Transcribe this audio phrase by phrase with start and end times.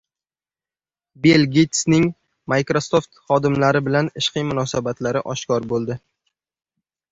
[1.25, 2.07] Bill Geytsning
[2.55, 6.01] Microsoft xodimlari bilan ishqiy munosabatlari oshkor bo‘ldi